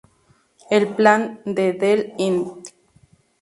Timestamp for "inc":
2.17-2.73